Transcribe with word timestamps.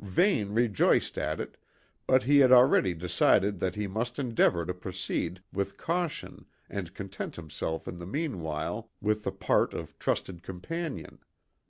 Vane 0.00 0.52
rejoiced 0.52 1.16
at 1.16 1.38
it, 1.38 1.56
but 2.08 2.24
he 2.24 2.38
had 2.38 2.50
already 2.50 2.94
decided 2.94 3.60
that 3.60 3.76
he 3.76 3.86
must 3.86 4.18
endeavour 4.18 4.66
to 4.66 4.74
proceed 4.74 5.40
with 5.52 5.76
caution 5.76 6.46
and 6.68 6.94
content 6.94 7.36
himself 7.36 7.86
in 7.86 7.98
the 7.98 8.04
meanwhile 8.04 8.90
with 9.00 9.22
the 9.22 9.30
part 9.30 9.72
of 9.72 9.96
trusted 10.00 10.42
companion. 10.42 11.20